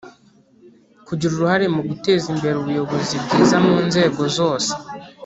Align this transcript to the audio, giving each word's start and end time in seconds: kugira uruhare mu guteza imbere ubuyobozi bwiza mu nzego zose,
kugira 1.07 1.31
uruhare 1.33 1.65
mu 1.75 1.81
guteza 1.89 2.25
imbere 2.33 2.55
ubuyobozi 2.57 3.15
bwiza 3.23 3.57
mu 3.65 3.75
nzego 3.87 4.21
zose, 4.37 4.71